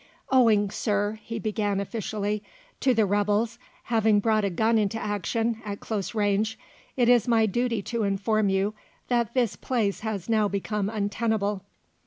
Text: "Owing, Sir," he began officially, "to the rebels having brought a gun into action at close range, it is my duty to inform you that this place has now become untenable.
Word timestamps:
"Owing, 0.31 0.71
Sir," 0.71 1.19
he 1.21 1.37
began 1.37 1.79
officially, 1.79 2.41
"to 2.79 2.95
the 2.95 3.05
rebels 3.05 3.59
having 3.83 4.19
brought 4.19 4.43
a 4.43 4.49
gun 4.49 4.79
into 4.79 4.99
action 4.99 5.61
at 5.63 5.79
close 5.79 6.15
range, 6.15 6.57
it 6.97 7.07
is 7.07 7.27
my 7.27 7.45
duty 7.45 7.83
to 7.83 8.01
inform 8.01 8.49
you 8.49 8.73
that 9.09 9.35
this 9.35 9.55
place 9.55 9.99
has 9.99 10.27
now 10.27 10.47
become 10.47 10.89
untenable. 10.89 11.61